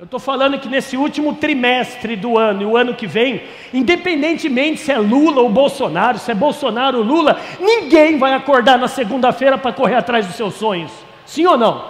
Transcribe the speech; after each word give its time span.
Eu 0.00 0.06
estou 0.06 0.18
falando 0.18 0.58
que 0.58 0.66
nesse 0.66 0.96
último 0.96 1.34
trimestre 1.34 2.16
do 2.16 2.38
ano 2.38 2.62
e 2.62 2.64
o 2.64 2.74
ano 2.74 2.94
que 2.94 3.06
vem, 3.06 3.42
independentemente 3.70 4.80
se 4.80 4.90
é 4.90 4.96
Lula 4.96 5.42
ou 5.42 5.50
Bolsonaro, 5.50 6.18
se 6.18 6.30
é 6.30 6.34
Bolsonaro 6.34 6.96
ou 6.96 7.04
Lula, 7.04 7.38
ninguém 7.60 8.16
vai 8.16 8.32
acordar 8.32 8.78
na 8.78 8.88
segunda-feira 8.88 9.58
para 9.58 9.74
correr 9.74 9.96
atrás 9.96 10.26
dos 10.26 10.36
seus 10.36 10.54
sonhos. 10.54 10.90
Sim 11.26 11.44
ou 11.44 11.58
não? 11.58 11.84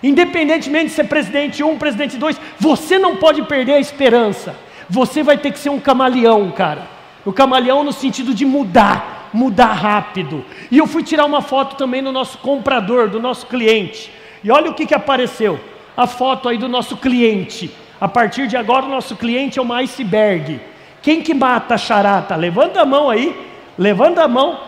Independentemente 0.00 0.90
se 0.90 1.00
é 1.00 1.04
presidente 1.04 1.60
1, 1.64 1.68
um, 1.68 1.76
presidente 1.76 2.16
2, 2.16 2.40
você 2.60 2.96
não 2.96 3.16
pode 3.16 3.42
perder 3.42 3.72
a 3.72 3.80
esperança. 3.80 4.54
Você 4.88 5.24
vai 5.24 5.36
ter 5.36 5.50
que 5.50 5.58
ser 5.58 5.70
um 5.70 5.80
camaleão, 5.80 6.52
cara. 6.52 6.82
O 7.24 7.32
camaleão 7.32 7.82
no 7.82 7.92
sentido 7.92 8.32
de 8.32 8.44
mudar, 8.44 9.30
mudar 9.34 9.72
rápido. 9.72 10.44
E 10.70 10.78
eu 10.78 10.86
fui 10.86 11.02
tirar 11.02 11.24
uma 11.24 11.42
foto 11.42 11.74
também 11.74 12.04
do 12.04 12.12
nosso 12.12 12.38
comprador, 12.38 13.08
do 13.08 13.18
nosso 13.18 13.48
cliente. 13.48 14.12
E 14.44 14.50
olha 14.52 14.70
o 14.70 14.74
que, 14.74 14.86
que 14.86 14.94
apareceu 14.94 15.58
a 15.98 16.06
foto 16.06 16.48
aí 16.48 16.56
do 16.56 16.68
nosso 16.68 16.96
cliente. 16.96 17.74
A 18.00 18.06
partir 18.06 18.46
de 18.46 18.56
agora, 18.56 18.86
o 18.86 18.88
nosso 18.88 19.16
cliente 19.16 19.58
é 19.58 19.62
uma 19.62 19.78
iceberg. 19.78 20.60
Quem 21.02 21.20
que 21.22 21.34
mata 21.34 21.74
a 21.74 21.76
charata? 21.76 22.36
Levanta 22.36 22.82
a 22.82 22.86
mão 22.86 23.10
aí, 23.10 23.36
levanta 23.76 24.22
a 24.22 24.28
mão, 24.28 24.60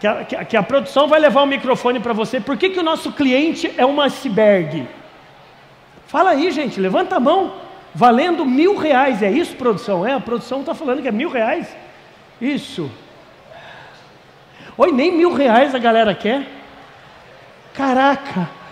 que 0.00 0.06
a, 0.06 0.24
que 0.24 0.34
a, 0.34 0.44
que 0.46 0.56
a 0.56 0.62
produção 0.62 1.06
vai 1.06 1.20
levar 1.20 1.42
o 1.42 1.46
microfone 1.46 2.00
para 2.00 2.14
você. 2.14 2.40
Por 2.40 2.56
que, 2.56 2.70
que 2.70 2.80
o 2.80 2.82
nosso 2.82 3.12
cliente 3.12 3.70
é 3.76 3.84
uma 3.84 4.04
iceberg? 4.04 4.88
Fala 6.06 6.30
aí, 6.30 6.50
gente, 6.50 6.80
levanta 6.80 7.16
a 7.16 7.20
mão. 7.20 7.56
Valendo 7.94 8.46
mil 8.46 8.78
reais, 8.78 9.22
é 9.22 9.30
isso, 9.30 9.54
produção? 9.56 10.06
É, 10.06 10.14
a 10.14 10.20
produção 10.20 10.60
está 10.60 10.74
falando 10.74 11.02
que 11.02 11.08
é 11.08 11.12
mil 11.12 11.28
reais. 11.28 11.68
Isso. 12.40 12.90
Oi, 14.78 14.90
nem 14.90 15.12
mil 15.12 15.34
reais 15.34 15.74
a 15.74 15.78
galera 15.78 16.14
quer. 16.14 16.46
Caraca. 17.74 18.63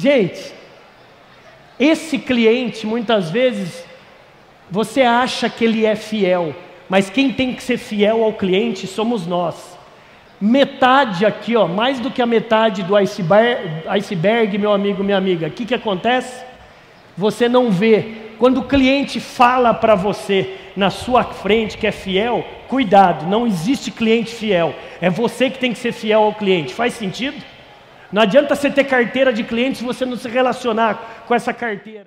Gente, 0.00 0.54
esse 1.78 2.18
cliente 2.18 2.86
muitas 2.86 3.30
vezes 3.30 3.84
você 4.70 5.02
acha 5.02 5.46
que 5.50 5.62
ele 5.62 5.84
é 5.84 5.94
fiel, 5.94 6.54
mas 6.88 7.10
quem 7.10 7.30
tem 7.30 7.52
que 7.52 7.62
ser 7.62 7.76
fiel 7.76 8.24
ao 8.24 8.32
cliente 8.32 8.86
somos 8.86 9.26
nós. 9.26 9.78
Metade 10.40 11.26
aqui, 11.26 11.54
ó, 11.54 11.66
mais 11.66 12.00
do 12.00 12.10
que 12.10 12.22
a 12.22 12.26
metade 12.26 12.82
do 12.82 12.96
iceberg, 12.96 13.86
iceberg 13.88 14.56
meu 14.56 14.72
amigo, 14.72 15.04
minha 15.04 15.18
amiga. 15.18 15.48
O 15.48 15.50
que, 15.50 15.66
que 15.66 15.74
acontece? 15.74 16.46
Você 17.14 17.46
não 17.46 17.70
vê. 17.70 18.14
Quando 18.38 18.60
o 18.60 18.68
cliente 18.68 19.20
fala 19.20 19.74
para 19.74 19.94
você 19.94 20.56
na 20.74 20.88
sua 20.88 21.24
frente 21.24 21.76
que 21.76 21.86
é 21.86 21.92
fiel, 21.92 22.42
cuidado, 22.68 23.26
não 23.26 23.46
existe 23.46 23.90
cliente 23.90 24.34
fiel. 24.34 24.74
É 24.98 25.10
você 25.10 25.50
que 25.50 25.58
tem 25.58 25.74
que 25.74 25.78
ser 25.78 25.92
fiel 25.92 26.22
ao 26.22 26.32
cliente. 26.32 26.72
Faz 26.72 26.94
sentido? 26.94 27.36
Não 28.12 28.22
adianta 28.22 28.54
você 28.54 28.70
ter 28.70 28.84
carteira 28.84 29.32
de 29.32 29.44
clientes 29.44 29.78
se 29.78 29.84
você 29.84 30.04
não 30.04 30.16
se 30.16 30.28
relacionar 30.28 31.24
com 31.26 31.34
essa 31.34 31.52
carteira. 31.52 32.06